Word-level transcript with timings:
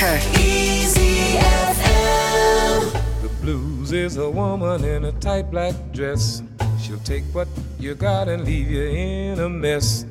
Hey. 0.00 0.16
Easy 0.40 1.36
FM. 1.36 2.88
The 3.20 3.28
blues 3.42 3.92
is 3.92 4.16
a 4.16 4.30
woman 4.30 4.82
in 4.82 5.04
a 5.04 5.12
tight 5.20 5.50
black 5.50 5.74
dress. 5.92 6.42
She'll 6.80 7.04
take 7.04 7.24
what 7.34 7.48
you 7.78 7.94
got 7.94 8.26
and 8.26 8.46
leave 8.46 8.70
you 8.70 8.80
in 8.80 9.40
a 9.40 9.48
mess. 9.50 10.06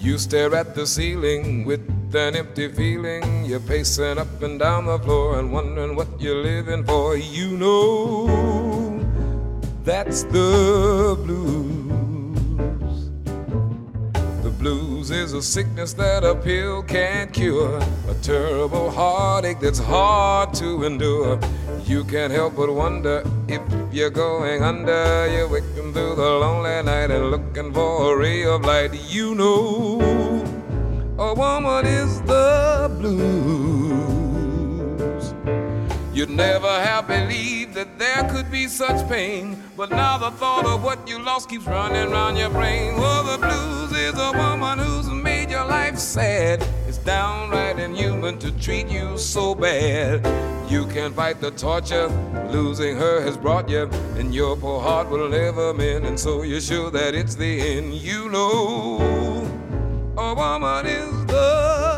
You 0.00 0.18
stare 0.18 0.52
at 0.56 0.74
the 0.74 0.84
ceiling 0.84 1.64
with 1.64 1.80
an 2.12 2.34
empty 2.34 2.72
feeling. 2.72 3.44
You're 3.44 3.60
pacing 3.60 4.18
up 4.18 4.42
and 4.42 4.58
down 4.58 4.86
the 4.86 4.98
floor 4.98 5.38
and 5.38 5.52
wondering 5.52 5.94
what 5.94 6.08
you're 6.20 6.42
living 6.42 6.82
for. 6.82 7.16
You 7.16 7.56
know 7.56 8.26
that's 9.84 10.24
the 10.24 11.16
blues. 11.24 13.10
The 14.42 14.50
blues 14.58 14.89
is 15.08 15.32
a 15.32 15.40
sickness 15.40 15.94
that 15.94 16.24
a 16.24 16.34
pill 16.34 16.82
can't 16.82 17.32
cure, 17.32 17.80
a 18.06 18.14
terrible 18.20 18.90
heartache 18.90 19.58
that's 19.58 19.78
hard 19.78 20.52
to 20.52 20.84
endure. 20.84 21.40
You 21.86 22.04
can't 22.04 22.30
help 22.30 22.56
but 22.56 22.70
wonder 22.70 23.24
if 23.48 23.62
you're 23.90 24.10
going 24.10 24.62
under. 24.62 25.26
You're 25.32 25.48
waking 25.48 25.94
through 25.94 26.16
the 26.16 26.30
lonely 26.42 26.82
night 26.82 27.10
and 27.10 27.30
looking 27.30 27.72
for 27.72 28.12
a 28.12 28.16
ray 28.18 28.44
of 28.44 28.66
light. 28.66 28.92
You 29.08 29.34
know, 29.34 30.00
a 31.18 31.32
woman 31.34 31.86
is 31.86 32.20
the 32.22 32.90
blues. 32.98 33.30
You'd 36.12 36.28
never 36.28 36.68
have 36.68 37.06
believed 37.08 37.59
that 37.74 37.98
there 37.98 38.28
could 38.30 38.50
be 38.50 38.66
such 38.66 39.08
pain, 39.08 39.62
but 39.76 39.90
now 39.90 40.18
the 40.18 40.30
thought 40.32 40.66
of 40.66 40.82
what 40.82 41.06
you 41.08 41.18
lost 41.22 41.48
keeps 41.48 41.66
running 41.66 42.10
round 42.10 42.36
your 42.36 42.50
brain. 42.50 42.96
Well, 42.96 43.24
the 43.24 43.38
blues 43.38 43.92
is 43.92 44.18
a 44.18 44.32
woman 44.32 44.78
who's 44.78 45.08
made 45.08 45.50
your 45.50 45.64
life 45.64 45.98
sad. 45.98 46.66
It's 46.88 46.98
downright 46.98 47.78
inhuman 47.78 48.38
to 48.38 48.50
treat 48.58 48.88
you 48.88 49.16
so 49.18 49.54
bad. 49.54 50.24
You 50.70 50.86
can't 50.86 51.14
fight 51.14 51.40
the 51.40 51.50
torture, 51.50 52.08
losing 52.50 52.96
her 52.96 53.20
has 53.22 53.36
brought 53.36 53.68
you, 53.68 53.88
and 54.16 54.34
your 54.34 54.56
poor 54.56 54.80
heart 54.80 55.08
will 55.08 55.28
never 55.28 55.74
mend. 55.74 56.06
And 56.06 56.18
so 56.18 56.42
you're 56.42 56.60
sure 56.60 56.90
that 56.90 57.14
it's 57.14 57.34
the 57.34 57.60
end. 57.60 57.94
You 57.94 58.28
know, 58.28 59.46
a 60.16 60.34
woman 60.34 60.86
is 60.86 61.26
the 61.26 61.89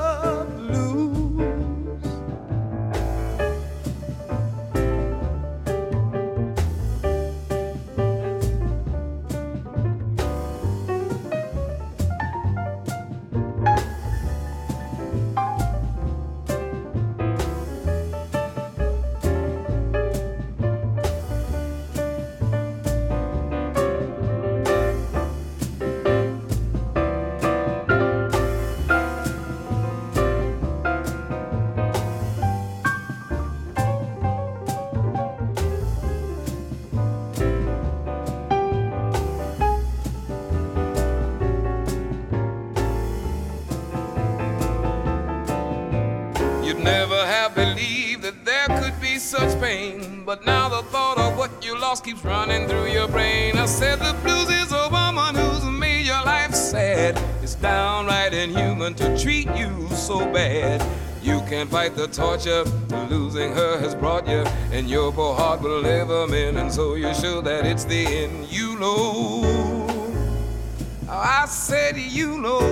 lost 51.92 52.05
keeps 52.05 52.25
running 52.25 52.67
through 52.67 52.86
your 52.86 53.07
brain. 53.07 53.58
I 53.58 53.67
said 53.67 53.98
the 53.98 54.17
blues 54.23 54.48
is 54.48 54.73
a 54.73 54.89
woman 54.91 55.35
who's 55.35 55.63
made 55.63 56.07
your 56.07 56.25
life 56.25 56.55
sad. 56.55 57.23
It's 57.42 57.55
downright 57.57 58.33
inhuman 58.33 58.95
to 58.95 59.14
treat 59.23 59.47
you 59.55 59.89
so 59.91 60.20
bad. 60.33 60.81
You 61.23 61.41
can't 61.51 61.69
fight 61.70 61.95
the 61.95 62.07
torture, 62.08 62.64
losing 63.11 63.52
her 63.52 63.79
has 63.79 63.95
brought 63.95 64.27
you, 64.27 64.42
and 64.73 64.89
your 64.89 65.13
poor 65.13 65.35
heart 65.35 65.61
will 65.61 65.83
never 65.83 66.27
mend. 66.27 66.57
And 66.57 66.73
so 66.73 66.95
you're 66.95 67.14
sure 67.14 67.42
that 67.42 67.67
it's 67.67 67.85
the 67.85 68.07
end. 68.07 68.51
You 68.51 68.79
know, 68.79 70.08
I 71.11 71.45
said 71.45 71.98
you 71.98 72.39
know. 72.39 72.63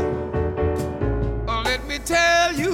Let 1.67 1.87
me 1.87 1.99
tell 1.99 2.55
you, 2.55 2.71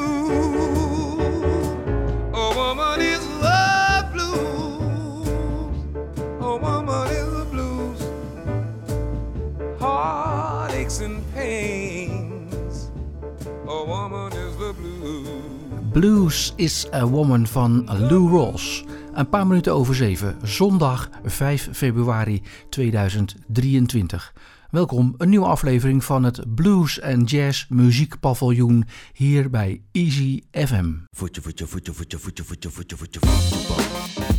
Blues 15.97 16.53
is 16.57 16.87
a 16.93 17.07
Woman 17.07 17.47
van 17.47 17.85
Lou 17.85 18.29
Rawls. 18.31 18.85
Een 19.15 19.29
paar 19.29 19.47
minuten 19.47 19.75
over 19.75 19.95
zeven, 19.95 20.37
zondag 20.43 21.11
5 21.25 21.69
februari 21.73 22.43
2023. 22.69 24.33
Welkom, 24.71 25.15
een 25.19 25.29
nieuwe 25.29 25.47
aflevering 25.47 26.05
van 26.05 26.25
het 26.25 26.55
Blues 26.55 26.99
en 26.99 27.25
Jazz 27.25 27.67
Muziekpaviljoen 27.69 28.85
hier 29.13 29.51
bij 29.51 29.83
Easy 29.93 30.43
FM. 30.51 30.93
Voetje, 31.11 31.43
voetje, 31.43 31.67
voetje, 31.67 31.93
voetje, 31.93 32.19
voetje, 32.19 32.45
voetje, 32.45 32.71
voetje, 32.71 32.97
voetje. 32.97 33.21
Voetje, 33.21 34.36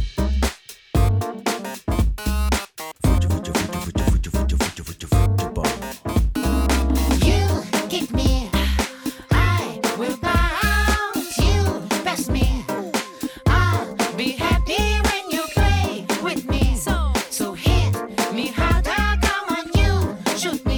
shoot 20.37 20.63
me, 20.67 20.76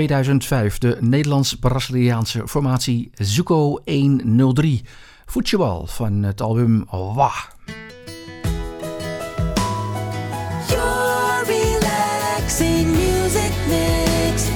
2005 0.00 0.78
de 0.78 0.96
Nederlands-Braziliaanse 1.00 2.48
formatie 2.48 3.10
Zuko 3.14 3.80
103. 3.84 4.82
Voetjebal 5.26 5.86
van 5.86 6.22
het 6.22 6.40
album 6.40 6.84
Wah. 6.90 7.36
Your 10.68 11.44
relaxing 11.46 12.86
music 12.86 13.52
mix. 13.68 14.48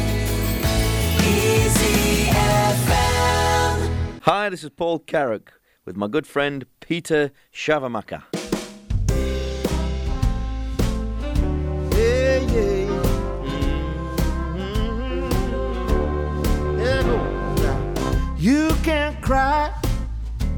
Easy 1.16 2.30
FM. 2.74 3.80
Hi, 4.20 4.48
this 4.48 4.62
is 4.62 4.70
Paul 4.74 5.02
Carrick 5.04 5.60
with 5.84 5.96
my 5.96 6.08
good 6.08 6.26
friend 6.26 6.64
Peter 6.78 7.30
Shavamaka. 7.50 8.33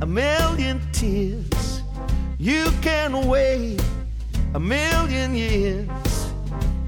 A 0.06 0.08
million 0.08 0.80
tears. 0.92 1.82
You 2.38 2.70
can 2.80 3.26
wait 3.26 3.82
a 4.54 4.60
million 4.60 5.34
years. 5.34 5.88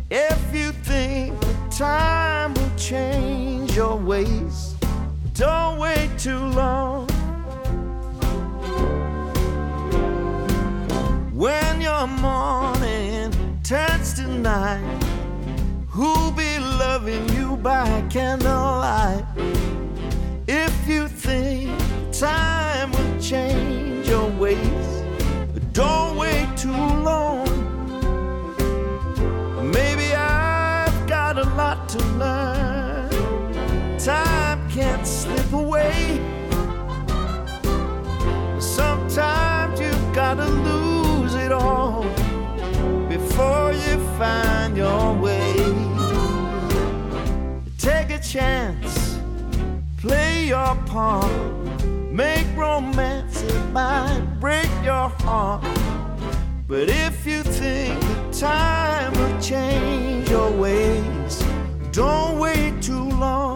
If 0.09 0.41
you 0.55 0.70
think 0.70 1.35
time 1.69 2.55
will 2.55 2.76
change 2.76 3.75
your 3.75 3.97
ways, 3.97 4.76
don't 5.35 5.81
wait 5.81 6.11
too 6.17 6.44
long. 6.61 7.09
When 11.35 11.81
your 11.81 12.06
morning 12.06 13.32
turns 13.65 14.15
to 14.15 14.29
night, 14.29 15.03
who'll 15.88 16.31
be 16.31 16.61
loving 16.61 17.29
you 17.31 17.56
by 17.56 18.05
candlelight? 18.11 19.25
If 20.47 20.73
you 20.87 21.09
think 21.09 21.76
time 22.12 22.57
change 23.29 24.09
your 24.09 24.27
ways, 24.41 25.03
But 25.53 25.75
don't 25.75 26.17
wait 26.17 26.49
too 26.57 26.71
long. 27.11 27.47
Maybe 29.71 30.15
I've 30.15 31.07
got 31.07 31.37
a 31.37 31.45
lot 31.55 31.91
to 31.91 31.99
learn. 32.23 33.11
Time 33.99 34.67
can't 34.71 35.07
slip 35.07 35.53
away. 35.53 36.23
Sometimes 38.59 39.79
you've 39.79 40.15
gotta 40.15 40.47
lose 40.47 41.35
it 41.35 41.53
all 41.53 42.05
before 43.11 43.73
you 43.73 43.99
find 44.17 44.75
your 44.75 45.13
way. 45.13 45.53
Take 47.77 48.09
a 48.09 48.21
chance, 48.21 49.19
play 49.99 50.47
your 50.47 50.75
part, 50.87 51.57
make 52.19 52.49
romance, 52.56 53.43
it 53.43 53.65
might 53.70 54.20
break 54.41 54.69
your 54.82 55.09
heart. 55.23 55.62
But 56.67 56.88
if 56.88 57.25
you 57.25 57.44
think 57.44 58.00
the 58.00 58.38
time 58.41 59.12
will 59.12 59.41
change 59.41 60.29
your 60.29 60.50
ways, 60.50 61.44
don't 61.93 62.41
wait 62.41 62.82
too 62.82 63.09
long. 63.25 63.48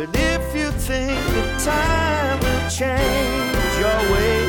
But 0.00 0.16
if 0.16 0.56
you 0.56 0.70
think 0.70 1.20
that 1.34 1.60
time 1.60 2.40
will 2.40 2.70
change 2.70 3.72
your 3.78 4.00
way, 4.10 4.39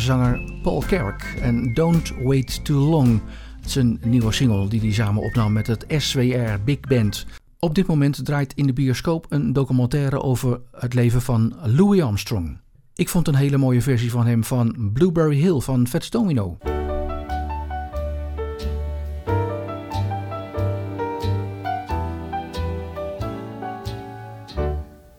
Zanger 0.00 0.40
Paul 0.62 0.82
Carrick 0.86 1.36
en 1.40 1.74
Don't 1.74 2.12
Wait 2.22 2.64
Too 2.64 2.78
Long. 2.78 3.20
Het 3.56 3.66
is 3.66 3.74
een 3.74 4.00
nieuwe 4.04 4.32
single 4.32 4.68
die 4.68 4.80
hij 4.80 4.92
samen 4.92 5.22
opnam 5.22 5.52
met 5.52 5.66
het 5.66 5.84
SWR 5.88 6.62
Big 6.64 6.80
Band. 6.80 7.26
Op 7.58 7.74
dit 7.74 7.86
moment 7.86 8.24
draait 8.24 8.52
in 8.54 8.66
de 8.66 8.72
bioscoop 8.72 9.26
een 9.28 9.52
documentaire 9.52 10.22
over 10.22 10.60
het 10.72 10.94
leven 10.94 11.22
van 11.22 11.54
Louis 11.64 12.02
Armstrong. 12.02 12.58
Ik 12.94 13.08
vond 13.08 13.28
een 13.28 13.34
hele 13.34 13.56
mooie 13.56 13.82
versie 13.82 14.10
van 14.10 14.26
hem 14.26 14.44
van 14.44 14.90
Blueberry 14.92 15.36
Hill 15.36 15.60
van 15.60 15.86
Fats 15.86 16.10
Domino. 16.10 16.58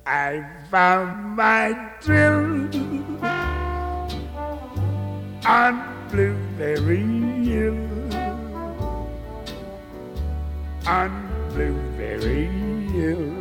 I 0.08 0.44
found 0.70 1.36
my 1.36 1.78
thrill 2.00 2.97
on 5.48 5.80
Blueberry 6.12 7.08
Hill. 7.48 7.88
On 10.86 11.10
Blueberry 11.54 12.48
Hill. 12.92 13.32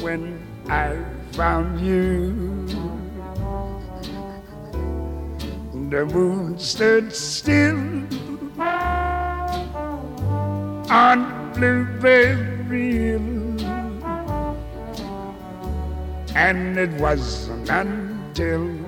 When 0.00 0.40
I 0.70 0.96
found 1.32 1.80
you, 1.80 2.66
the 5.90 6.06
moon 6.06 6.58
stood 6.58 7.14
still 7.14 7.76
on 10.88 11.52
Blueberry 11.52 12.92
Hill. 12.96 13.20
And 16.34 16.78
it 16.78 16.92
wasn't 16.98 17.68
until 17.68 18.79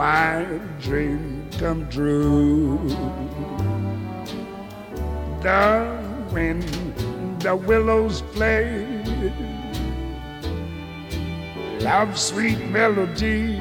my 0.00 0.42
dream 0.80 1.46
come 1.58 1.86
true 1.90 2.78
the 5.42 5.62
wind, 6.32 6.64
the 7.40 7.54
willows 7.54 8.22
play. 8.32 8.86
love's 11.80 12.22
sweet 12.22 12.60
melody. 12.70 13.60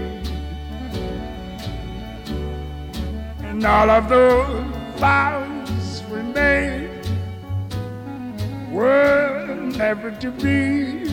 And 3.49 3.65
all 3.65 3.89
of 3.89 4.07
those 4.07 4.63
vows 4.95 6.03
we 6.09 6.21
made 6.21 7.05
were 8.71 9.57
never 9.75 10.09
to 10.11 10.31
be. 10.31 11.08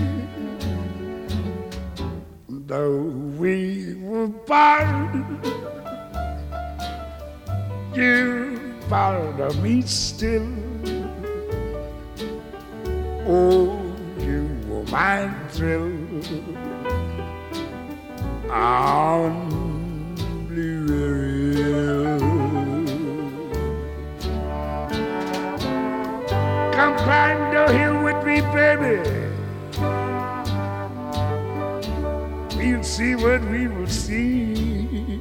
Though 2.66 3.02
we 3.38 3.94
were 4.02 4.28
part, 4.28 5.14
you 7.94 8.58
of 9.38 9.62
me 9.62 9.82
still. 9.82 10.48
Oh, 13.24 13.80
you 14.18 14.50
were 14.66 14.82
my 14.90 15.32
thrill 15.50 15.92
on 18.50 20.16
Blue 20.48 21.54
Hill. 21.54 22.18
Come 26.72 26.96
climb 26.98 27.54
the 27.54 27.72
hill 27.78 28.02
with 28.02 28.26
me, 28.26 28.40
baby. 28.52 29.26
We'll 32.68 32.82
see 32.82 33.14
what 33.14 33.44
we 33.44 33.68
will 33.68 33.86
see. 33.86 35.20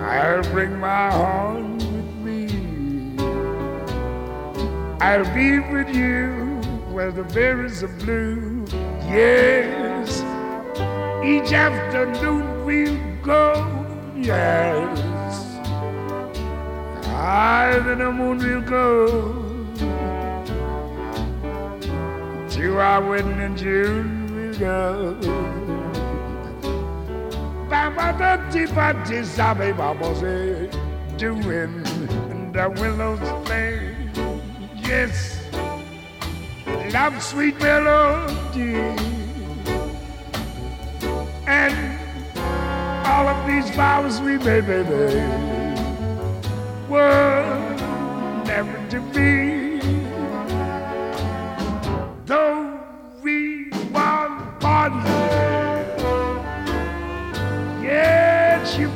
I'll 0.00 0.42
bring 0.44 0.80
my 0.80 1.10
horn 1.12 1.76
with 1.76 2.10
me. 2.24 2.48
I'll 5.02 5.30
be 5.34 5.58
with 5.60 5.94
you 5.94 6.58
where 6.90 7.12
the 7.12 7.24
berries 7.34 7.82
are 7.82 7.88
blue. 7.88 8.64
Yes, 9.02 10.22
each 11.22 11.52
afternoon 11.52 12.64
we'll 12.64 12.98
go. 13.22 13.52
Yes, 14.16 14.98
higher 17.04 17.80
than 17.82 17.98
the 17.98 18.10
moon 18.10 18.38
we'll 18.38 18.62
go. 18.62 19.08
To 22.54 22.78
our 22.78 23.06
wedding 23.06 23.40
in 23.40 23.54
June 23.54 24.13
go. 24.58 25.16
Baba 27.68 28.14
da 28.18 28.36
di 28.50 28.66
ba 28.66 28.94
di 29.06 29.24
sabe 29.24 29.76
baba 29.76 30.14
say, 30.14 30.70
doing 31.16 31.82
the 32.52 32.70
willows 32.78 33.20
play. 33.44 33.96
Yes, 34.76 35.40
love 36.92 37.20
sweet 37.22 37.58
melody. 37.60 38.74
And 41.46 41.74
all 43.06 43.28
of 43.28 43.46
these 43.46 43.68
vows 43.76 44.20
we 44.20 44.38
made, 44.38 44.66
baby, 44.66 45.20
were 46.88 47.44
never 48.46 48.78
to 48.90 49.00
be. 49.12 49.53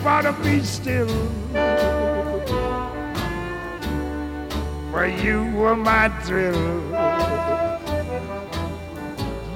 Part 0.09 0.25
of 0.25 0.37
me 0.43 0.63
still. 0.63 1.13
For 4.91 5.07
you 5.25 5.39
were 5.59 5.77
my 5.77 6.09
thrill. 6.25 6.65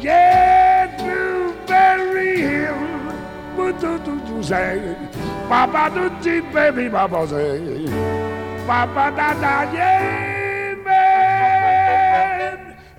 Yeah, 0.01 0.93
Blueberry 1.01 2.37
Hill. 2.49 2.83
Papa 5.49 5.85
do 5.95 6.05
deep 6.23 6.45
baby 6.53 6.89
baba 6.89 7.27
say. 7.27 7.87
Papa 8.67 9.05
da 9.17 9.29
da 9.43 9.55
yeah. 9.73 10.11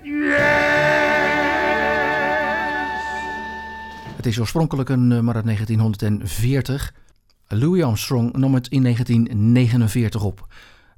Yes. 0.02 0.64
Het 4.16 4.26
is 4.26 4.40
oorspronkelijk 4.40 4.88
een 4.88 5.06
nummer 5.06 5.34
uit 5.34 5.44
1940. 5.44 6.92
Louis 7.48 7.82
Armstrong 7.82 8.32
nam 8.32 8.54
het 8.54 8.68
in 8.68 8.82
1949 8.82 10.22
op. 10.22 10.46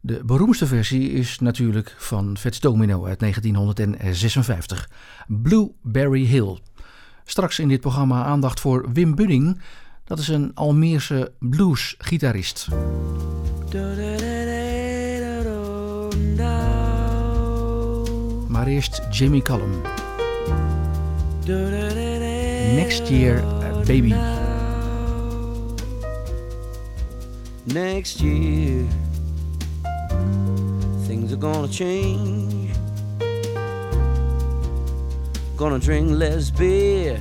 De 0.01 0.23
beroemdste 0.25 0.67
versie 0.67 1.11
is 1.11 1.39
natuurlijk 1.39 1.95
van 1.99 2.37
Fats 2.39 2.61
Domino 2.61 3.07
uit 3.07 3.19
1956. 3.19 4.91
Blueberry 5.27 6.25
Hill. 6.25 6.59
Straks 7.25 7.59
in 7.59 7.69
dit 7.69 7.81
programma 7.81 8.25
aandacht 8.25 8.61
voor 8.61 8.93
Wim 8.93 9.15
Bunning. 9.15 9.61
Dat 10.05 10.19
is 10.19 10.29
een 10.29 10.51
Almeerse 10.55 11.33
bluesgitarist. 11.39 12.69
Maar 18.49 18.67
eerst 18.67 19.03
Jimmy 19.11 19.41
Cullum. 19.41 19.81
Next 22.75 23.09
Year 23.09 23.45
Baby. 23.87 24.36
Next 27.67 28.21
year, 28.21 28.87
things 31.09 31.33
are 31.33 31.37
gonna 31.37 31.67
change. 31.67 32.71
Gonna 35.57 35.81
drink 35.81 36.13
less 36.13 36.49
beer 36.49 37.21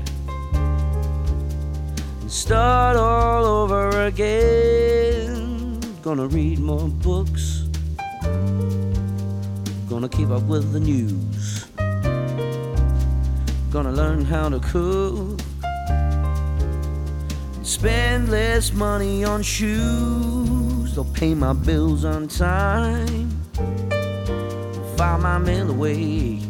and 0.53 2.31
start 2.31 2.95
all 2.95 3.43
over 3.43 4.05
again. 4.05 5.79
Gonna 6.03 6.27
read 6.27 6.59
more 6.59 6.89
books. 6.89 7.63
Gonna 9.89 10.09
keep 10.09 10.29
up 10.29 10.43
with 10.43 10.71
the 10.73 10.79
news. 10.79 11.65
Gonna 13.71 13.91
learn 13.91 14.23
how 14.23 14.49
to 14.49 14.59
cook. 14.59 15.44
Spend 17.65 18.29
less 18.29 18.71
money 18.73 19.23
on 19.23 19.41
shoes. 19.41 20.93
They'll 20.93 21.03
pay 21.03 21.33
my 21.33 21.51
bills 21.53 22.05
on 22.05 22.27
time. 22.27 23.31
File 24.95 25.17
my 25.17 25.39
mail 25.39 25.71
away 25.71 26.41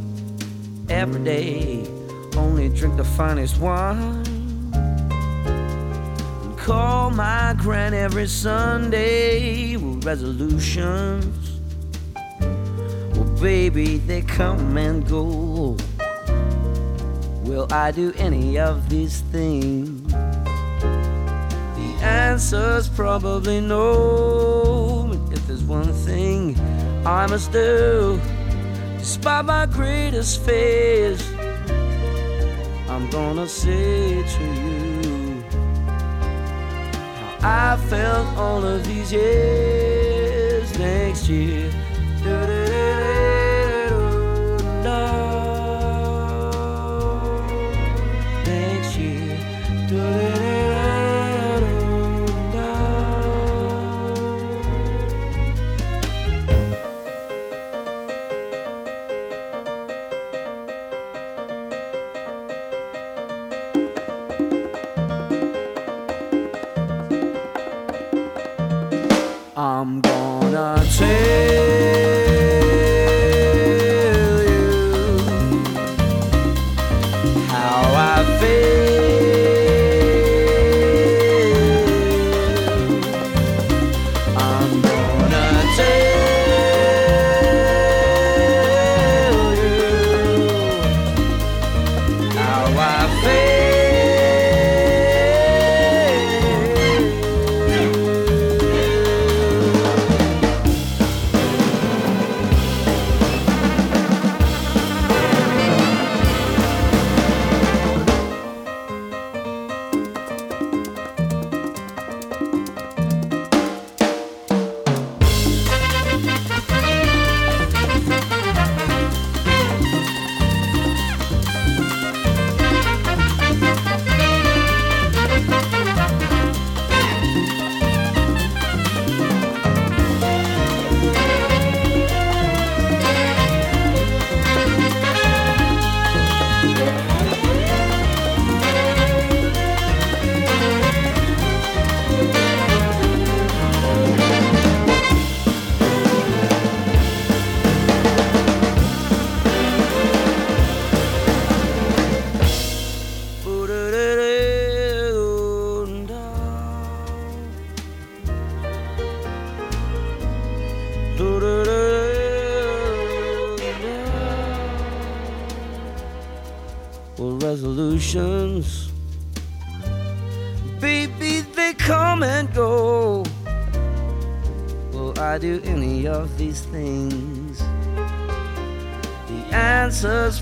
every 0.90 1.24
day. 1.24 1.86
Only 2.36 2.68
drink 2.68 2.98
the 2.98 3.06
finest 3.06 3.62
wine. 3.62 4.26
And 4.74 6.58
call 6.58 7.12
my 7.12 7.56
grand 7.60 7.96
every 7.96 8.28
Sunday 8.28 9.78
with 9.78 10.04
resolutions. 10.04 11.62
Well, 13.14 13.38
baby, 13.42 14.00
they 14.00 14.22
come 14.22 14.76
and 14.76 15.08
go. 15.08 15.78
Will 17.46 17.68
I 17.72 17.92
do 17.92 18.12
any 18.18 18.60
of 18.60 18.90
these 18.90 19.22
things? 19.32 19.95
Answer's 22.06 22.88
probably 22.88 23.60
no. 23.62 25.08
But 25.10 25.38
if 25.38 25.48
there's 25.48 25.64
one 25.64 25.92
thing 25.92 26.56
I 27.06 27.26
must 27.28 27.52
do, 27.52 28.20
despite 29.00 29.46
my 29.46 29.66
greatest 29.66 30.42
fears, 30.46 31.22
I'm 32.88 33.10
gonna 33.10 33.48
say 33.48 34.24
to 34.36 34.44
you 34.62 35.44
how 37.42 37.74
I 37.74 37.78
felt 37.90 38.38
all 38.38 38.64
of 38.64 38.86
these 38.86 39.12
years 39.12 40.78
next 40.78 41.28
year. 41.28 41.72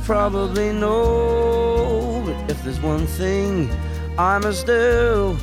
Probably 0.04 0.72
no. 0.72 2.22
But 2.26 2.52
if 2.52 2.64
there's 2.64 2.82
one 2.82 3.08
thing 3.08 3.70
I 4.18 4.38
must 4.40 4.66
do, 4.66 5.38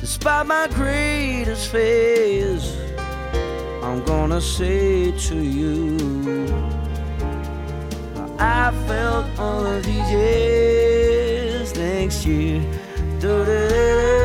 despite 0.00 0.46
my 0.46 0.68
greatest 0.74 1.70
fears, 1.70 2.76
I'm 3.82 4.04
gonna 4.04 4.40
say 4.40 5.12
to 5.28 5.36
you. 5.36 5.96
I 8.38 8.72
felt 8.86 9.26
all 9.38 9.66
of 9.66 9.84
these 9.84 10.10
years 10.10 11.74
next 11.76 12.24
year. 12.24 12.62
Do-do-do-do-do, 13.20 14.19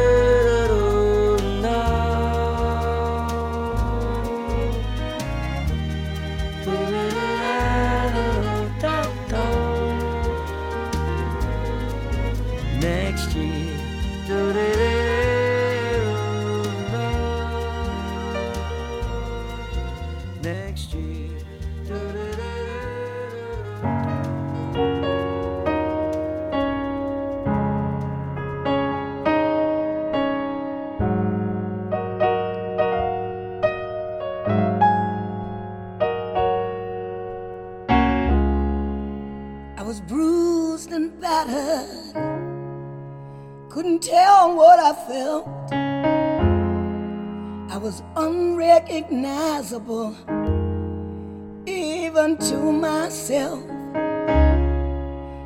even 52.25 52.37
to 52.37 52.71
myself. 52.71 53.63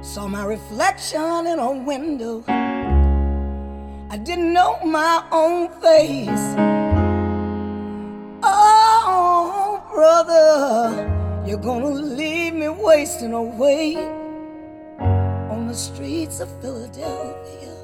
Saw 0.02 0.28
my 0.28 0.46
reflection 0.46 1.46
in 1.48 1.60
a 1.60 1.72
window. 1.72 2.44
I 2.48 4.18
didn't 4.18 4.54
know 4.54 4.80
my 4.86 5.26
own 5.32 5.68
face. 5.82 6.56
Oh, 8.44 9.84
brother, 9.92 11.44
you're 11.46 11.58
gonna 11.58 11.90
leave 11.90 12.54
me 12.54 12.70
wasting 12.70 13.34
away 13.34 13.98
on 15.52 15.68
the 15.68 15.76
streets 15.76 16.40
of 16.40 16.50
Philadelphia. 16.62 17.79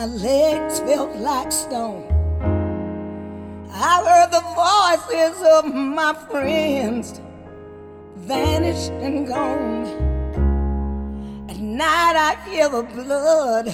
My 0.00 0.06
legs 0.06 0.80
felt 0.80 1.14
like 1.16 1.52
stone. 1.52 2.06
I 3.70 4.00
heard 4.08 4.30
the 4.32 4.40
voices 4.56 5.42
of 5.42 5.74
my 5.74 6.14
friends 6.30 7.20
vanished 8.16 8.92
and 8.92 9.26
gone. 9.28 9.84
At 11.50 11.58
night 11.58 12.16
I 12.16 12.34
hear 12.48 12.70
the 12.70 12.82
blood 12.82 13.66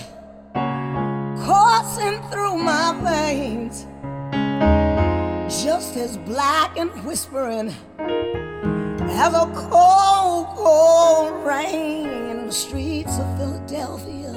coursing 1.47 2.21
through 2.33 2.59
my 2.59 2.91
veins, 3.07 3.87
just 5.63 5.97
as 5.97 6.17
black 6.17 6.77
and 6.77 6.91
whispering 7.05 7.73
as 8.01 9.33
a 9.33 9.47
cold, 9.55 10.47
cold 10.57 11.47
rain 11.47 12.09
in 12.09 12.47
the 12.47 12.53
streets 12.53 13.17
of 13.17 13.39
Philadelphia. 13.39 14.36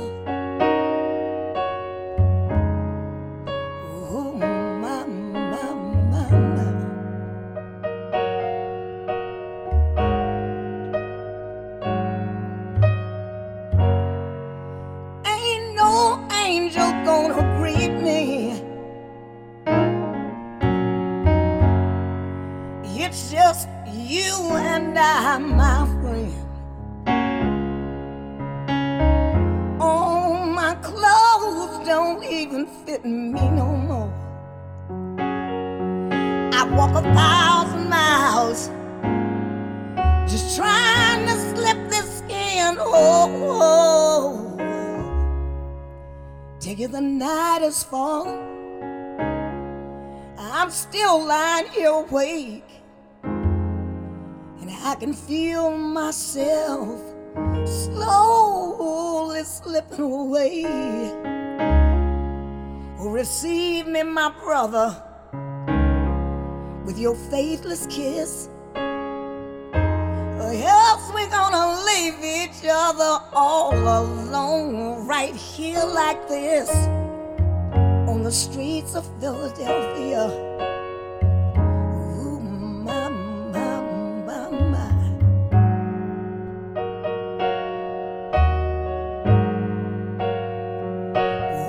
It 46.81 46.93
the 46.93 47.01
night 47.01 47.61
is 47.61 47.83
falling. 47.83 48.39
I'm 50.37 50.71
still 50.71 51.25
lying 51.25 51.67
here 51.71 51.89
awake. 51.89 52.63
And 53.21 54.71
I 54.85 54.95
can 54.97 55.11
feel 55.11 55.71
myself 55.71 57.01
slowly 57.65 59.43
slipping 59.43 59.99
away. 59.99 60.63
Receive 62.97 63.85
me, 63.85 64.03
my 64.03 64.31
brother, 64.41 65.03
with 66.85 66.97
your 66.97 67.15
faithless 67.15 67.87
kiss. 67.87 68.47
Gonna 71.31 71.83
leave 71.85 72.23
each 72.23 72.65
other 72.69 73.23
all 73.33 73.73
alone 73.73 75.05
right 75.07 75.35
here 75.35 75.83
like 75.83 76.27
this 76.27 76.69
on 78.09 78.23
the 78.23 78.31
streets 78.31 78.95
of 78.95 79.05
Philadelphia. 79.19 80.27
Ooh, 81.57 82.39
my, 82.39 83.09
my, 83.09 83.81
my, 84.25 84.49
my. 84.49 84.91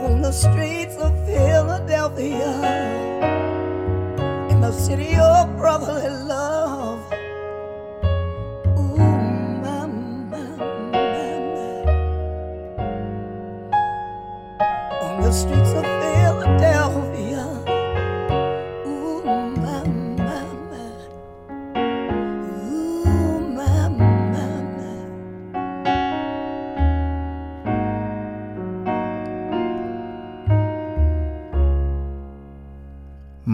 On 0.06 0.22
the 0.22 0.32
streets 0.32 0.96
of 0.96 1.12
Philadelphia, 1.26 2.50
in 4.50 4.60
the 4.60 4.72
city 4.72 5.16
of 5.16 5.56
brotherly 5.56 6.08
love. 6.08 6.29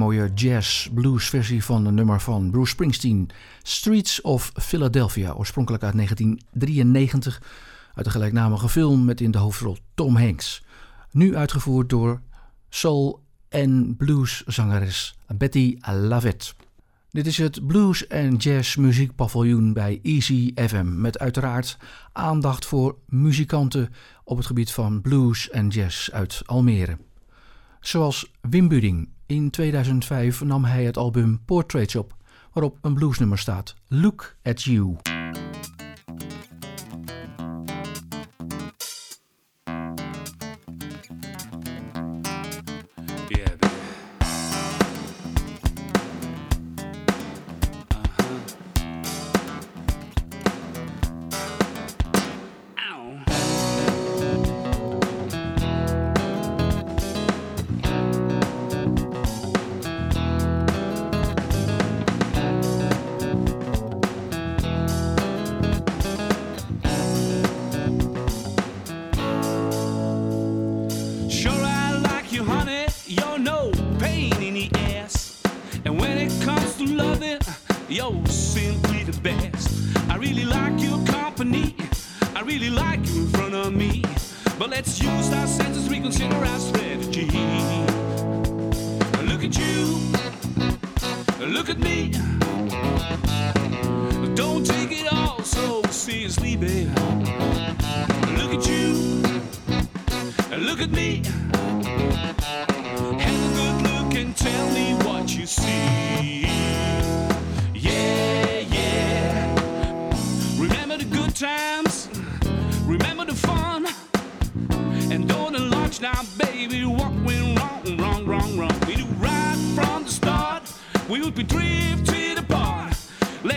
mooie 0.07 0.31
jazz-blues 0.35 1.29
versie 1.29 1.64
van 1.64 1.87
een 1.87 1.95
nummer 1.95 2.21
van 2.21 2.51
Bruce 2.51 2.71
Springsteen. 2.71 3.31
Streets 3.62 4.21
of 4.21 4.53
Philadelphia, 4.55 5.33
oorspronkelijk 5.33 5.83
uit 5.83 5.95
1993. 5.95 7.42
Uit 7.95 8.05
de 8.05 8.11
gelijknamige 8.11 8.69
film 8.69 9.05
met 9.05 9.21
in 9.21 9.31
de 9.31 9.38
hoofdrol 9.38 9.77
Tom 9.95 10.16
Hanks. 10.16 10.64
Nu 11.11 11.37
uitgevoerd 11.37 11.88
door 11.88 12.21
soul- 12.69 13.25
en 13.49 13.97
blueszangeres 13.97 15.19
Betty 15.37 15.77
Lavette. 15.81 16.53
Dit 17.11 17.27
is 17.27 17.38
het 17.38 17.66
Blues 17.66 18.07
en 18.07 18.37
Jazz 18.37 18.77
Muziekpaviljoen 18.77 19.73
bij 19.73 20.01
Easy 20.03 20.53
FM. 20.55 21.01
Met 21.01 21.19
uiteraard 21.19 21.77
aandacht 22.12 22.66
voor 22.66 22.97
muzikanten 23.07 23.92
op 24.25 24.37
het 24.37 24.47
gebied 24.47 24.73
van 24.73 25.01
blues 25.01 25.51
en 25.51 25.69
jazz 25.69 26.11
uit 26.11 26.42
Almere 26.45 26.97
zoals 27.87 28.33
Wim 28.40 28.69
Buding, 28.69 29.09
in 29.27 29.51
2005 29.51 30.45
nam 30.45 30.65
hij 30.65 30.85
het 30.85 30.97
album 30.97 31.41
Portraits 31.45 31.97
op, 31.97 32.17
waarop 32.53 32.79
een 32.81 32.95
bluesnummer 32.95 33.39
staat, 33.39 33.75
Look 33.89 34.37
at 34.43 34.62
You. 34.62 34.97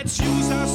Let's 0.10 0.22
use 0.22 0.50
our 0.50 0.66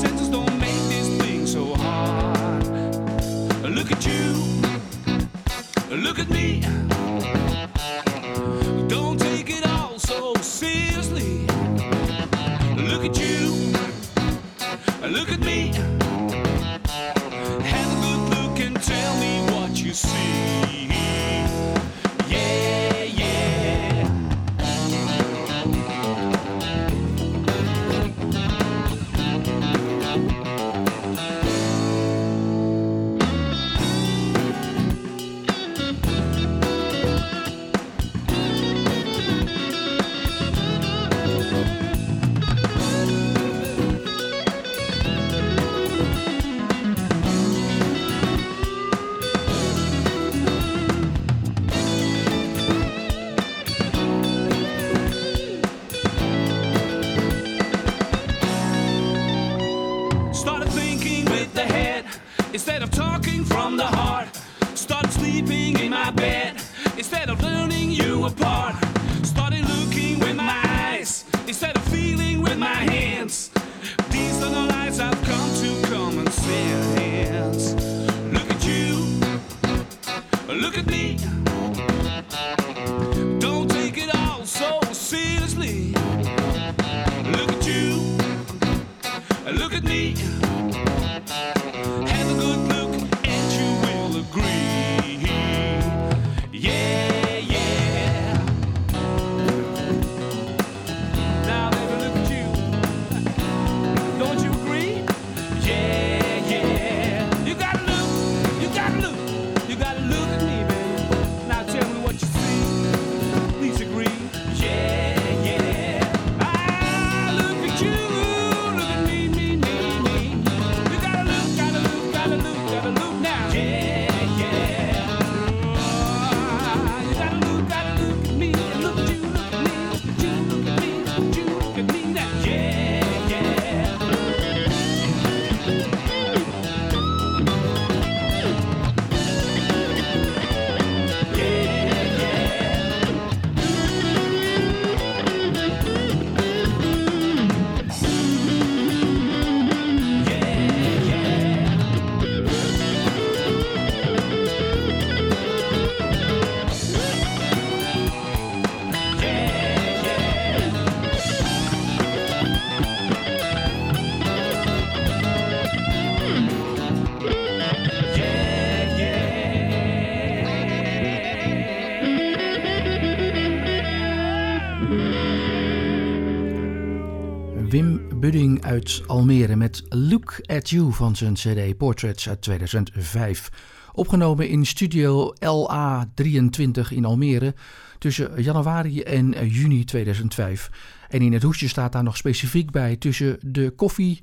uit 178.74 179.02
Almere 179.06 179.56
met 179.56 179.82
Look 179.88 180.40
at 180.46 180.70
You 180.70 180.92
van 180.92 181.16
zijn 181.16 181.34
CD 181.34 181.76
Portraits 181.76 182.28
uit 182.28 182.40
2005. 182.42 183.50
Opgenomen 183.92 184.48
in 184.48 184.66
studio 184.66 185.34
LA23 185.34 186.88
in 186.88 187.04
Almere 187.04 187.54
tussen 187.98 188.42
januari 188.42 189.00
en 189.00 189.48
juni 189.48 189.84
2005. 189.84 190.70
En 191.08 191.20
in 191.20 191.32
het 191.32 191.42
hoesje 191.42 191.68
staat 191.68 191.92
daar 191.92 192.02
nog 192.02 192.16
specifiek 192.16 192.70
bij 192.70 192.96
tussen 192.96 193.38
de 193.40 193.70
koffie, 193.70 194.22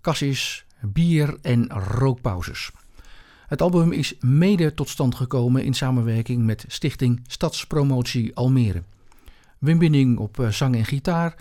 kassis, 0.00 0.64
bier 0.80 1.38
en 1.42 1.68
rookpauzes. 1.68 2.70
Het 3.46 3.62
album 3.62 3.92
is 3.92 4.14
mede 4.20 4.74
tot 4.74 4.88
stand 4.88 5.14
gekomen 5.14 5.64
in 5.64 5.74
samenwerking 5.74 6.44
met 6.44 6.64
Stichting 6.68 7.24
Stadspromotie 7.26 8.36
Almere. 8.36 8.82
Wim 9.58 9.78
Binning 9.78 10.18
op 10.18 10.40
eh, 10.40 10.48
zang 10.48 10.76
en 10.76 10.84
gitaar. 10.84 11.34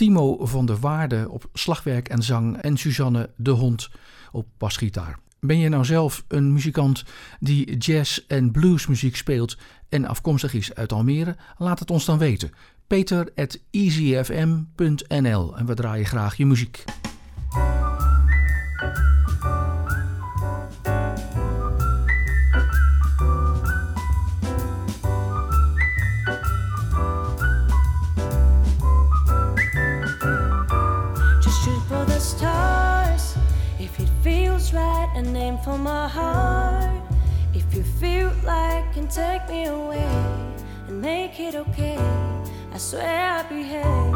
Timo 0.00 0.46
van 0.46 0.66
der 0.66 0.78
Waarde 0.78 1.26
op 1.28 1.48
slagwerk 1.52 2.08
en 2.08 2.22
zang 2.22 2.56
en 2.56 2.76
Suzanne 2.76 3.30
de 3.36 3.50
Hond 3.50 3.90
op 4.32 4.46
basgitaar. 4.58 5.18
Ben 5.40 5.58
je 5.58 5.68
nou 5.68 5.84
zelf 5.84 6.24
een 6.28 6.52
muzikant 6.52 7.04
die 7.40 7.76
jazz 7.76 8.20
en 8.28 8.50
bluesmuziek 8.50 9.16
speelt 9.16 9.58
en 9.88 10.04
afkomstig 10.04 10.54
is 10.54 10.74
uit 10.74 10.92
Almere? 10.92 11.36
Laat 11.58 11.78
het 11.78 11.90
ons 11.90 12.04
dan 12.04 12.18
weten. 12.18 12.50
Peter 12.86 13.32
at 13.34 13.60
easyfm.nl 13.70 15.56
en 15.56 15.66
we 15.66 15.74
draaien 15.74 16.06
graag 16.06 16.36
je 16.36 16.46
muziek. 16.46 16.84
For 35.64 35.76
my 35.78 36.08
heart. 36.08 37.02
If 37.54 37.74
you 37.74 37.82
feel 37.82 38.32
like 38.44 38.92
can 38.94 39.08
take 39.08 39.48
me 39.48 39.66
away 39.66 40.08
and 40.88 41.00
make 41.00 41.38
it 41.40 41.54
okay, 41.54 41.98
I 42.72 42.78
swear 42.78 43.32
I'll 43.32 43.48
behave. 43.48 44.14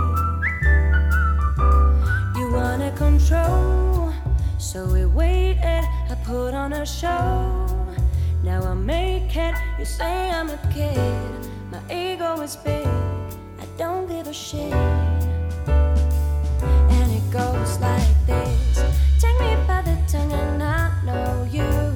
You 2.37 2.53
wanna 2.53 2.93
control, 2.97 4.13
so 4.59 4.87
we 4.87 5.05
waited. 5.07 5.85
I 6.11 6.17
put 6.25 6.55
on 6.55 6.73
a 6.73 6.87
show. 6.87 7.67
Now 8.43 8.63
I 8.63 8.75
make 8.75 9.37
it. 9.37 9.55
You 9.79 9.85
say 9.85 10.31
I'm 10.31 10.51
a 10.51 10.59
kid. 10.73 10.99
My 11.71 11.81
ego 11.93 12.41
is 12.43 12.57
big. 12.57 12.87
I 12.87 13.67
don't 13.77 14.07
give 14.09 14.27
a 14.27 14.33
shit 14.33 14.73
and 17.05 17.13
it 17.13 17.31
goes 17.31 17.79
like 17.81 18.27
this. 18.27 18.85
Take 19.21 19.39
me 19.41 19.57
by 19.67 19.83
the 19.83 19.97
tongue 20.09 20.33
and 20.33 20.63
know 21.05 21.47
you. 21.51 21.93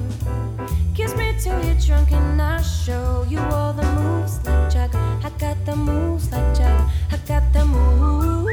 Kiss 0.95 1.15
me 1.15 1.33
till 1.39 1.63
you're 1.63 1.75
drunk 1.75 2.11
and 2.11 2.41
I 2.41 2.61
show 2.61 3.25
you 3.27 3.39
all 3.39 3.73
the 3.73 3.83
moves 3.93 4.45
like 4.45 4.71
Jagger. 4.71 4.97
I 5.23 5.29
got 5.37 5.57
the 5.65 5.75
moves 5.75 6.31
like 6.31 6.55
Jagger. 6.55 6.89
I 7.11 7.17
got 7.27 7.53
the 7.53 7.65
moves 7.65 8.49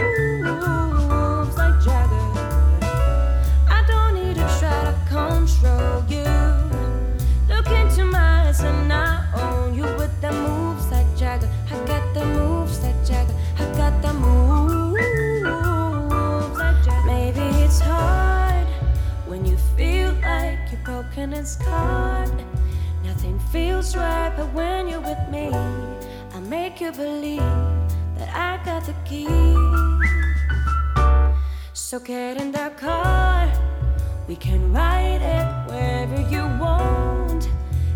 like 1.57 1.81
Jagger. 1.85 2.27
I 3.69 3.85
don't 3.87 4.14
need 4.14 4.37
to 4.37 4.47
try 4.59 4.85
to 4.85 4.95
control 5.09 6.05
you. 6.09 6.26
You're 21.33 21.57
broken 21.57 21.67
and. 21.67 22.45
Nothing 23.05 23.39
feels 23.53 23.97
right, 23.97 24.33
but 24.37 24.53
when 24.53 24.89
you're 24.89 25.01
with 25.01 25.29
me, 25.31 25.49
I 26.35 26.41
make 26.41 26.81
you 26.81 26.93
believe 26.93 27.39
that 28.19 28.29
I 28.35 28.62
got 28.65 28.85
the 28.85 28.95
key. 29.05 29.27
So 31.73 31.99
get 32.01 32.41
in 32.41 32.53
the 32.53 32.73
car. 32.77 33.51
We 34.29 34.37
can 34.37 34.73
ride 34.73 35.23
it 35.23 35.71
wherever 35.71 36.21
you 36.31 36.43
want. 36.61 37.49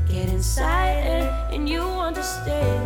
Get 0.06 0.28
inside 0.28 1.04
it 1.04 1.54
and 1.54 1.68
you 1.68 1.80
want 1.80 2.16
to 2.16 2.22
stay. 2.22 2.80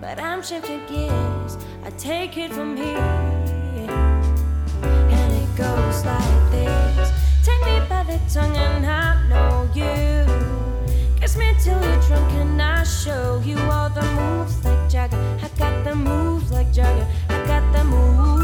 But 0.00 0.18
I'm 0.18 0.42
shifting 0.42 0.84
gears. 0.86 1.56
I 1.84 1.90
take 1.96 2.36
it 2.36 2.52
from 2.52 2.76
here. 2.76 2.98
And 5.16 5.32
it 5.32 5.56
goes 5.56 6.04
like 6.04 6.50
this. 6.50 7.10
Take 7.44 7.64
me 7.64 7.80
by 7.88 8.02
the 8.04 8.20
tongue 8.28 8.56
and 8.56 8.86
I 8.86 9.28
know 9.28 9.51
you. 9.76 10.24
Kiss 11.20 11.36
me 11.36 11.54
till 11.62 11.80
you're 11.82 12.00
drunk 12.02 12.32
and 12.32 12.60
I 12.60 12.84
show 12.84 13.40
you 13.44 13.58
all 13.58 13.88
the 13.88 14.02
moves 14.02 14.64
like 14.64 14.90
Jagger. 14.90 15.16
I 15.42 15.48
got 15.58 15.84
the 15.84 15.94
moves 15.94 16.50
like 16.50 16.72
Jagger. 16.72 17.06
I 17.28 17.46
got 17.46 17.72
the 17.72 17.84
moves 17.84 18.41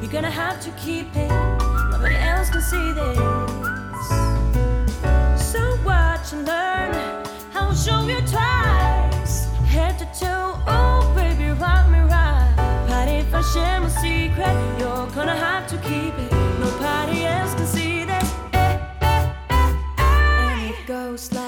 you're 0.00 0.10
gonna 0.10 0.30
have 0.30 0.60
to 0.62 0.70
keep 0.72 1.14
it. 1.16 1.30
Nobody 1.90 2.16
else 2.16 2.50
can 2.50 2.62
see 2.62 2.92
this. 2.92 3.16
So 5.52 5.62
watch 5.84 6.32
and 6.32 6.46
learn. 6.46 6.94
I'll 7.54 7.74
show 7.74 8.06
you 8.06 8.20
twice, 8.22 9.46
head 9.74 9.98
to 9.98 10.06
toe. 10.20 10.58
Oh, 10.66 11.12
baby, 11.14 11.50
rock 11.52 11.88
me 11.90 12.00
right. 12.00 12.54
But 12.88 13.08
if 13.08 13.32
I 13.34 13.42
share 13.52 13.80
my 13.80 13.88
secret, 13.88 14.56
you're 14.78 15.08
gonna 15.16 15.36
have 15.36 15.66
to 15.68 15.76
keep 15.78 16.14
it. 16.18 16.32
Nobody 16.60 17.24
else 17.24 17.54
can 17.54 17.66
see 17.66 18.04
this. 18.04 18.28
And 19.98 20.70
it 20.70 20.86
goes 20.86 21.32
like 21.32 21.45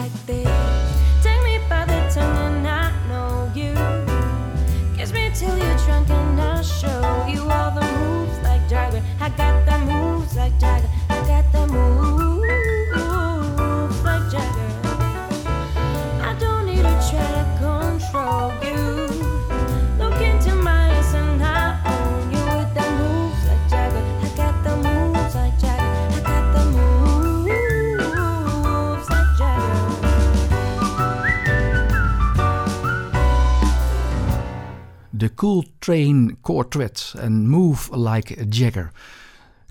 The 35.19 35.29
cool 35.31 35.65
Train 35.81 36.37
Quartet 36.43 37.15
en 37.21 37.49
Move 37.49 37.91
Like 37.91 38.31
a 38.31 38.45
Jagger. 38.45 38.93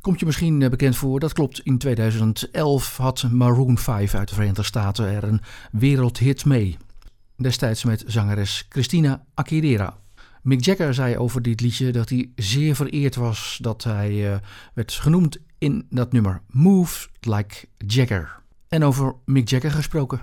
Komt 0.08 0.20
je 0.20 0.26
misschien 0.26 0.62
eh, 0.62 0.70
bekend 0.70 0.96
voor? 0.96 1.20
Dat 1.20 1.34
klopt. 1.34 1.60
In 1.60 1.78
2011 1.78 2.98
had 2.98 3.32
Maroon 3.32 3.78
5 3.78 4.16
uit 4.16 4.30
de 4.30 4.34
Verenigde 4.34 4.64
Staten 4.64 5.06
er 5.06 5.24
een 5.24 5.42
wereldhit 5.72 6.46
mee. 6.46 6.78
Destijds 7.36 7.84
met 7.84 8.04
zangeres 8.06 8.66
Christina 8.70 9.24
Aguilera. 9.34 9.98
Mick 10.42 10.66
Jagger 10.66 10.94
zei 10.94 11.18
over 11.18 11.42
dit 11.42 11.62
liedje 11.62 11.92
dat 11.92 12.10
hij 12.10 12.30
zeer 12.36 12.76
vereerd 12.76 13.16
was 13.16 13.60
dat 13.62 13.84
hij 13.84 14.34
eh, 14.34 14.40
werd 14.74 14.92
genoemd 14.92 15.38
in 15.58 15.86
dat 15.90 16.12
nummer 16.12 16.42
Move 16.48 17.08
Like 17.20 17.68
Jagger. 17.78 18.40
En 18.68 18.84
over 18.84 19.16
Mick 19.26 19.50
Jagger 19.50 19.72
gesproken. 19.72 20.22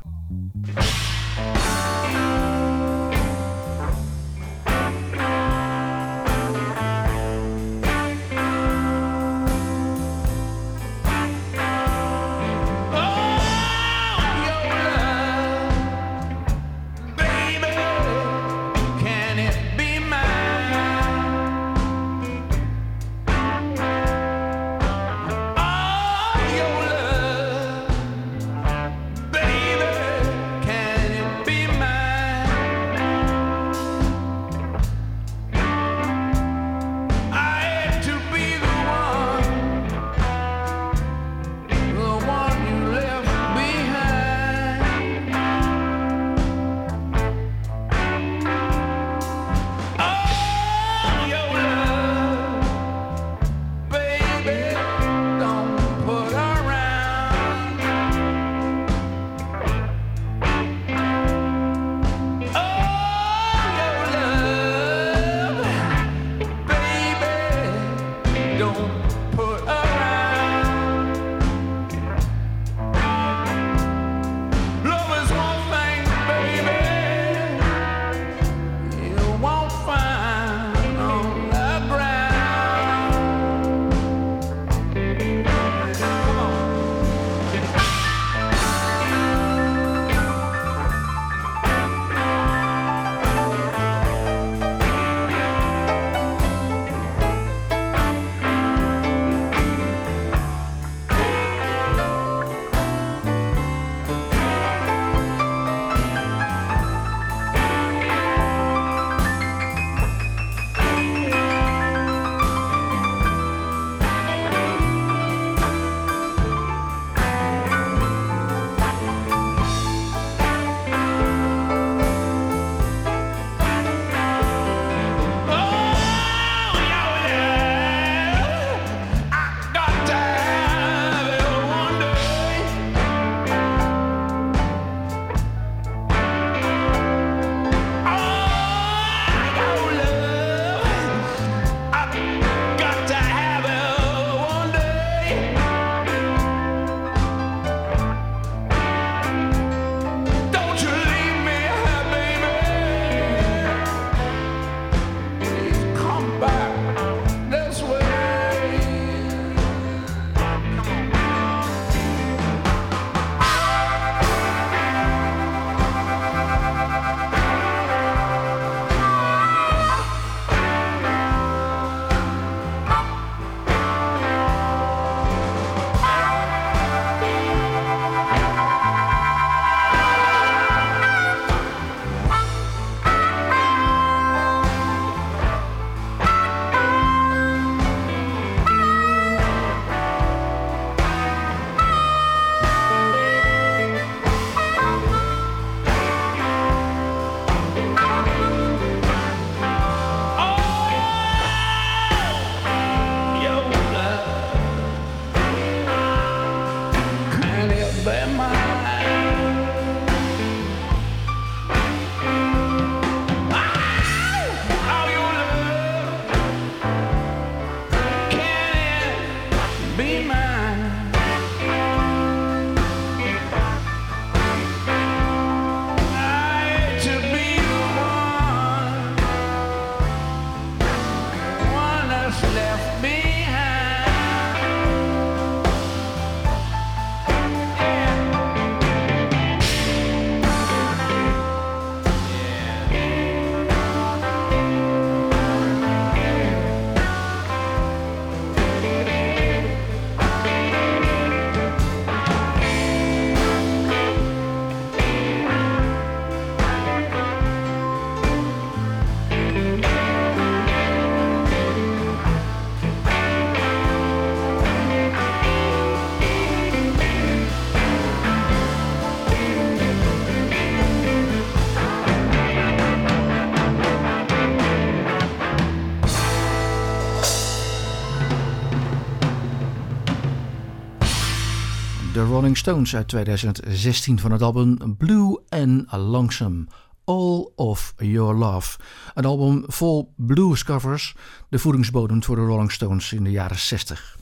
Rolling 282.35 282.57
Stones 282.57 282.97
uit 282.97 283.09
2016 283.09 284.19
van 284.19 284.33
het 284.33 284.43
album 284.43 284.97
Blue 284.99 285.39
and 285.49 285.93
Lonesome. 285.93 286.67
All 287.05 287.49
of 287.57 287.95
Your 287.97 288.35
Love. 288.35 288.79
Een 289.15 289.25
album 289.25 289.65
vol 289.67 290.13
bluescovers, 290.17 291.15
de 291.49 291.59
voedingsbodem 291.59 292.25
voor 292.25 292.37
de 292.37 292.43
Rolling 292.43 292.73
Stones 292.73 293.13
in 293.13 293.25
de 293.25 293.31
jaren 293.31 293.59
60. 293.59 294.19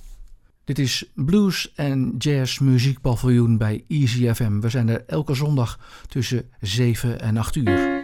Dit 0.65 0.79
is 0.79 1.11
Blues 1.15 1.73
en 1.75 2.15
Jazz 2.19 2.59
Muziekpaviljoen 2.59 3.59
bij 3.59 3.85
Easy 3.89 4.33
FM. 4.33 4.61
We 4.61 4.69
zijn 4.69 4.89
er 4.89 5.05
elke 5.07 5.35
zondag 5.35 5.79
tussen 6.09 6.51
7 6.61 7.21
en 7.21 7.37
8 7.37 7.57
uur. 7.57 8.03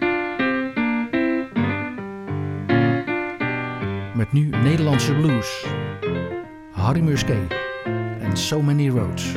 Met 4.16 4.32
nu 4.32 4.48
Nederlandse 4.48 5.14
blues. 5.14 5.66
Harry 6.72 7.00
Musquet 7.00 7.52
en 8.20 8.36
So 8.36 8.62
Many 8.62 8.88
Roads. 8.88 9.32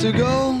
To 0.00 0.12
go. 0.12 0.59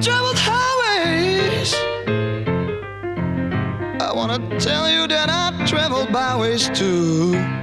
Traveled 0.00 0.38
highways. 0.38 1.74
I 4.00 4.12
wanna 4.14 4.38
tell 4.60 4.88
you 4.90 5.08
that 5.08 5.28
I 5.28 5.66
traveled 5.66 6.12
byways 6.12 6.68
too. 6.70 7.57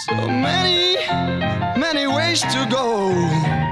So 0.00 0.28
many, 0.28 0.96
many 1.78 2.06
ways 2.06 2.42
to 2.42 2.66
go. 2.70 3.65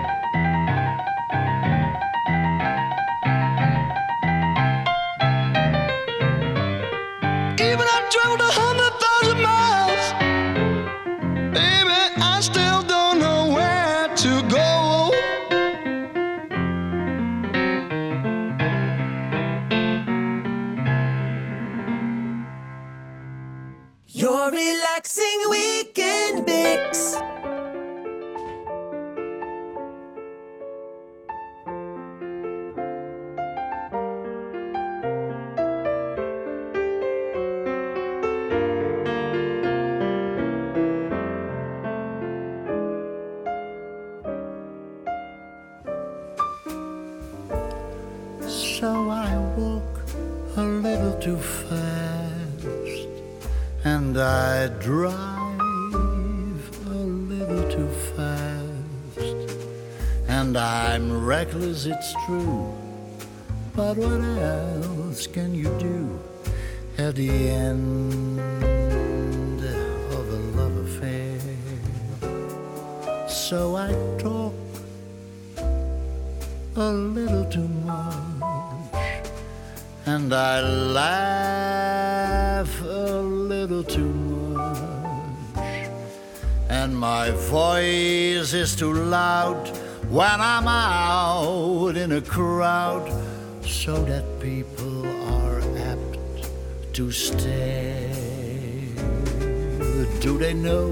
Do 100.24 100.38
they 100.38 100.54
know? 100.54 100.88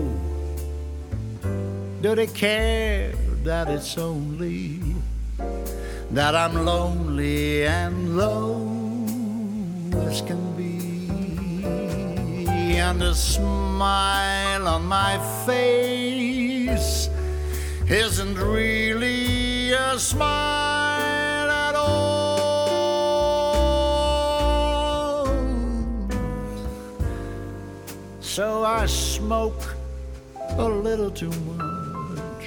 Do 2.02 2.14
they 2.14 2.26
care 2.26 3.14
that 3.44 3.70
it's 3.70 3.96
only 3.96 4.78
that 6.10 6.34
I'm 6.34 6.66
lonely 6.66 7.64
and 7.64 8.14
low 8.14 8.60
as 10.06 10.20
can 10.20 10.52
be? 10.54 11.08
And 12.76 13.00
the 13.00 13.14
smile 13.14 14.68
on 14.68 14.84
my 14.84 15.16
face 15.46 17.08
isn't 17.88 18.36
really 18.36 19.72
a 19.72 19.98
smile 19.98 20.71
So 28.32 28.64
I 28.64 28.86
smoke 28.86 29.76
a 30.56 30.64
little 30.66 31.10
too 31.10 31.28
much, 31.28 32.46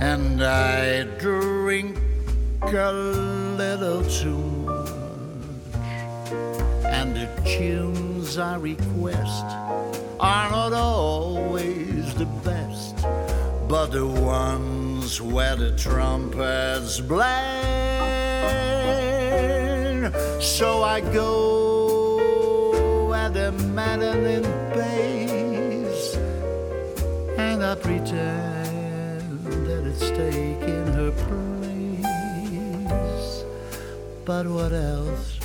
and 0.00 0.42
I 0.42 1.04
drink 1.20 1.96
a 2.62 2.92
little 2.92 4.02
too 4.02 4.36
much, 4.66 4.90
and 6.84 7.14
the 7.14 7.28
tunes 7.46 8.38
I 8.38 8.56
request 8.56 9.44
are 10.18 10.50
not 10.50 10.72
always 10.72 12.12
the 12.14 12.26
best, 12.42 12.96
but 13.68 13.92
the 13.92 14.04
ones 14.04 15.22
where 15.22 15.54
the 15.54 15.76
trumpets 15.76 16.98
blare. 16.98 17.22
So 20.40 20.82
I 20.82 21.00
go 21.02 21.67
maddening 23.58 24.44
pace, 24.72 26.16
and 27.36 27.64
I 27.64 27.74
pretend 27.74 29.44
that 29.66 29.86
it's 29.86 30.10
taking 30.10 30.86
her 30.98 31.12
place. 31.12 32.04
But 34.24 34.46
what 34.46 34.72
else 34.72 35.38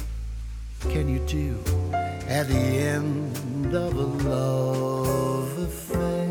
can 0.82 1.07
you 1.07 1.20
do 1.28 1.57
at 2.28 2.47
the 2.47 2.55
end 2.55 3.74
of 3.74 3.95
a 3.95 4.07
love 4.30 5.57
affair? 5.57 6.23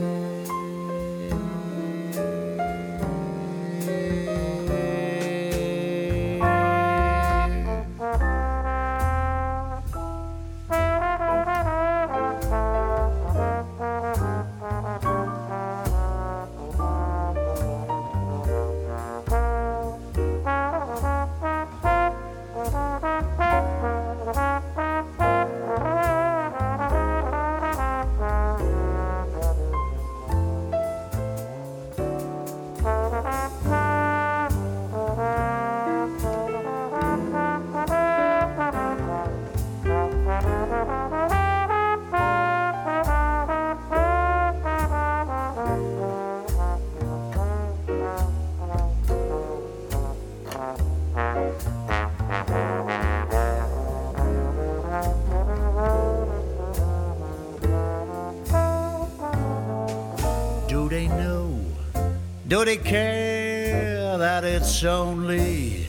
They 62.64 62.76
care 62.76 64.16
that 64.18 64.44
it's 64.44 64.84
only 64.84 65.86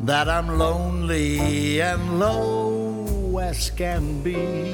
that 0.00 0.28
I'm 0.30 0.58
lonely 0.58 1.80
and 1.82 2.18
low 2.18 3.38
as 3.38 3.68
can 3.70 4.22
be? 4.22 4.72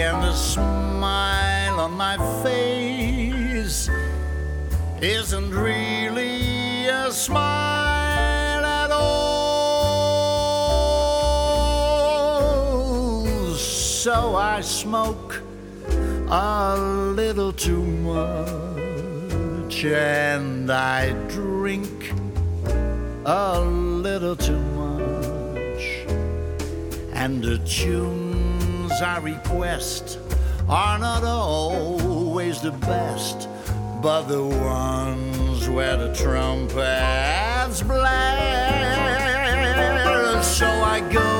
And 0.00 0.22
the 0.22 0.32
smile 0.32 1.80
on 1.80 1.92
my 1.92 2.16
face 2.42 3.90
isn't 5.02 5.50
really 5.54 6.86
a 6.86 7.12
smile 7.12 8.64
at 8.64 8.90
all. 8.90 9.20
So 13.54 14.34
I 14.34 14.62
smoke 14.62 15.42
a 16.30 16.99
little 17.32 17.52
too 17.52 17.84
much, 17.84 19.84
and 19.84 20.68
I 20.68 21.12
drink 21.28 22.12
a 23.24 23.60
little 23.60 24.34
too 24.34 24.58
much, 24.58 26.06
and 27.12 27.40
the 27.40 27.58
tunes 27.58 28.90
I 29.00 29.18
request 29.18 30.18
are 30.68 30.98
not 30.98 31.22
always 31.22 32.62
the 32.62 32.72
best, 32.72 33.48
but 34.02 34.22
the 34.22 34.42
ones 34.42 35.68
where 35.68 35.96
the 35.96 36.12
trumpets 36.12 37.82
blare. 37.82 39.06
So 40.42 40.66
I 40.66 41.00
go 41.12 41.39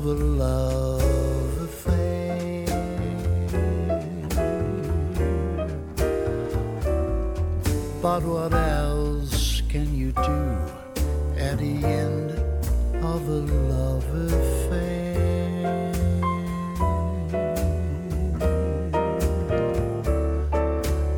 of 0.00 0.06
a 0.06 0.14
love 0.14 1.60
affair? 1.60 2.64
But 8.00 8.22
what 8.22 8.54
else 8.54 9.60
can 9.68 9.94
you 9.94 10.12
do 10.12 10.42
at 11.36 11.58
the 11.58 11.84
end 11.84 12.30
of 13.04 13.28
a 13.28 13.40
love 13.74 14.06
affair? 14.14 15.92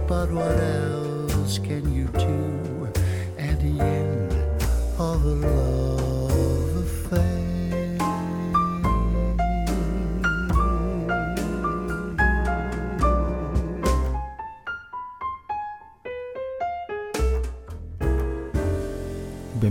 But 0.08 0.28
what 0.32 0.58
else 0.58 1.58
can 1.58 1.94
you 1.94 2.06
do 2.18 2.90
at 3.38 3.60
the 3.60 3.80
end 3.80 4.32
of 4.98 5.24
a 5.24 5.34
love 5.46 5.61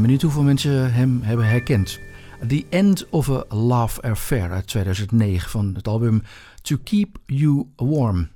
ben 0.01 0.09
benieuwd 0.09 0.31
hoeveel 0.31 0.49
mensen 0.49 0.93
hem 0.93 1.19
hebben 1.21 1.47
herkend. 1.47 1.99
The 2.47 2.65
End 2.69 3.09
of 3.09 3.29
a 3.29 3.43
Love 3.49 4.01
Affair 4.01 4.51
uit 4.51 4.67
2009 4.67 5.49
van 5.49 5.71
het 5.75 5.87
album 5.87 6.23
To 6.61 6.77
Keep 6.83 7.17
You 7.25 7.65
Warm. 7.75 8.29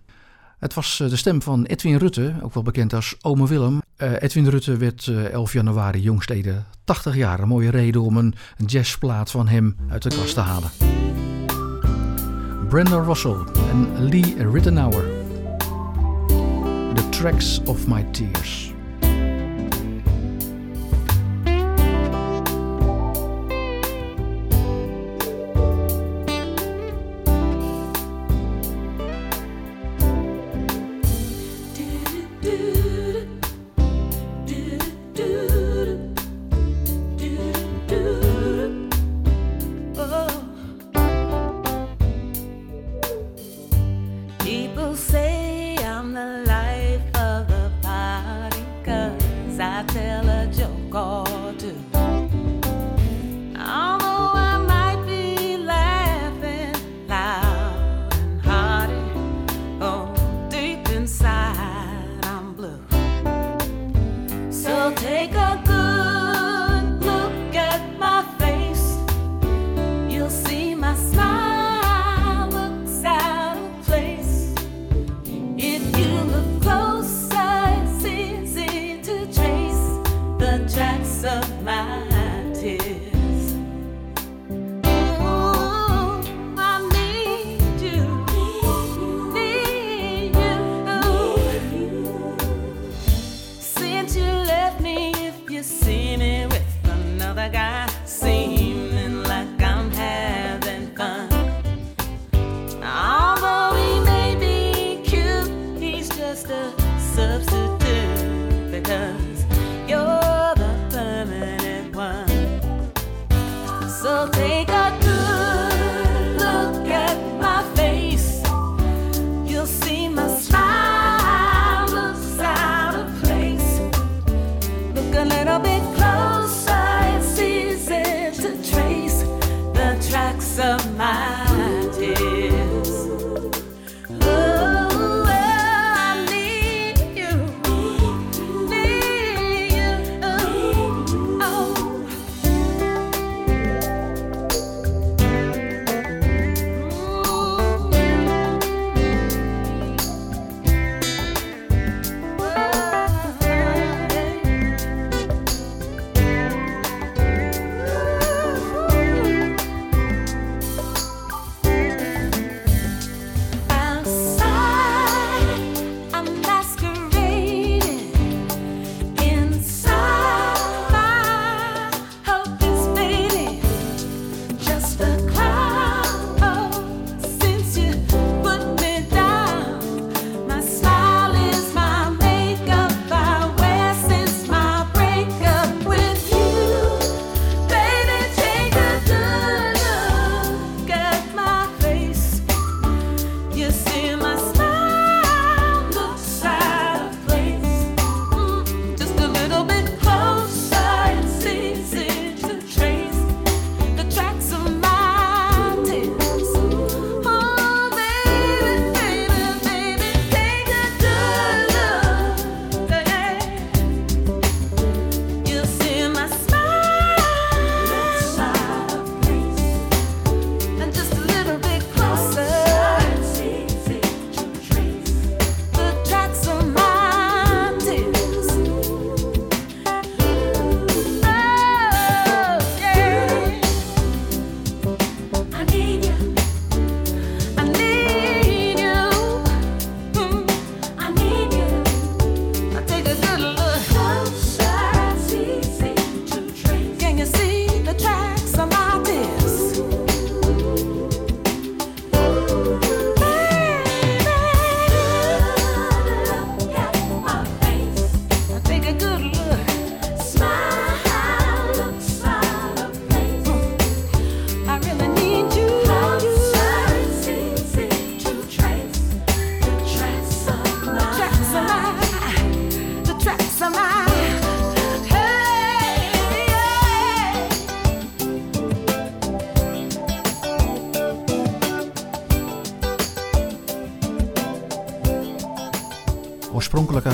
Het 0.59 0.73
was 0.73 0.99
eh, 0.99 1.09
de 1.09 1.15
stem 1.15 1.41
van 1.41 1.65
Edwin 1.65 1.97
Rutte, 1.97 2.35
ook 2.41 2.53
wel 2.53 2.63
bekend 2.63 2.93
als 2.93 3.15
Ome 3.21 3.47
Willem. 3.47 3.81
Eh, 3.95 4.21
Edwin 4.21 4.49
Rutte 4.49 4.77
werd 4.77 5.07
eh, 5.07 5.23
11 5.25 5.53
januari 5.53 6.01
jongstleden 6.01 6.65
80 6.83 7.15
jaar. 7.15 7.39
Een 7.39 7.47
mooie 7.47 7.69
reden 7.69 8.01
om 8.01 8.17
een 8.17 8.35
jazzplaat 8.65 9.31
van 9.31 9.47
hem 9.47 9.75
uit 9.89 10.03
de 10.03 10.09
kast 10.09 10.33
te 10.33 10.39
halen. 10.39 10.69
Brenda 12.69 13.03
Russell 13.03 13.37
en 13.69 14.09
Lee 14.09 14.49
Rittenauer. 14.51 15.05
The 16.93 17.09
Tracks 17.09 17.61
of 17.63 17.87
My 17.87 18.03
Tears. 18.11 18.64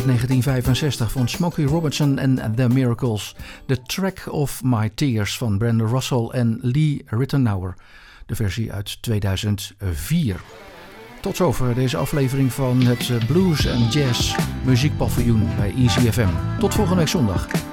1965 0.06 1.12
van 1.12 1.30
Smokey 1.30 1.66
Robinson 1.66 2.18
en 2.18 2.56
The 2.56 2.70
Miracles. 2.70 3.36
The 3.66 3.82
Track 3.82 4.28
of 4.30 4.62
My 4.64 4.90
Tears 4.96 5.38
van 5.38 5.58
Brenda 5.58 5.86
Russell 5.86 6.28
en 6.32 6.60
Lee 6.62 7.02
Rittenauer. 7.06 7.76
De 8.26 8.36
versie 8.36 8.74
uit 8.74 9.02
2004. 9.02 10.42
Tot 11.22 11.36
zover 11.36 11.76
deze 11.76 11.98
aflevering 11.98 12.54
van 12.54 12.82
het 12.82 13.10
eh, 13.10 13.26
Blues 13.28 13.70
and 13.70 13.94
Jazz 13.94 14.36
Muziekpaviljoen 14.66 15.48
bij 15.58 15.74
ECFM. 15.78 16.60
Tot 16.60 16.74
volgende 16.74 17.00
week 17.00 17.10
zondag. 17.10 17.71